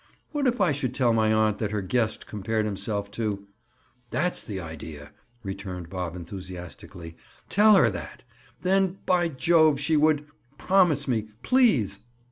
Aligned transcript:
"What 0.31 0.47
if 0.47 0.59
I 0.59 0.71
should 0.71 0.95
tell 0.95 1.13
my 1.13 1.31
aunt 1.31 1.59
that 1.59 1.69
her 1.69 1.83
guest 1.83 2.25
compared 2.25 2.65
himself 2.65 3.11
to—?" 3.11 3.45
"That's 4.09 4.41
the 4.43 4.59
idea!" 4.59 5.11
returned 5.43 5.91
Bob 5.91 6.15
enthusiastically. 6.15 7.15
"Tell 7.49 7.75
her 7.75 7.87
that! 7.91 8.23
Then, 8.63 8.97
by 9.05 9.29
jove, 9.29 9.79
she 9.79 9.97
would—Promise 9.97 11.07
me! 11.07 11.27
Please!" 11.43 11.99